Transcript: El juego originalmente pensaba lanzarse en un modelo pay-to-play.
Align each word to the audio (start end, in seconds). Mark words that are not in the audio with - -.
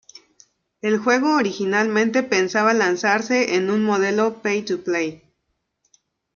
El 0.81 0.97
juego 0.97 1.35
originalmente 1.35 2.23
pensaba 2.23 2.73
lanzarse 2.73 3.53
en 3.55 3.69
un 3.69 3.83
modelo 3.83 4.41
pay-to-play. 4.41 5.21